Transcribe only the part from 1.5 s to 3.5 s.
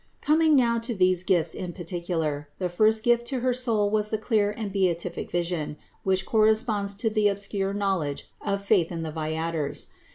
in particular, the first gift to